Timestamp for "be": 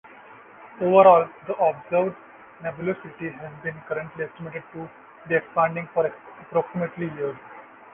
5.29-5.35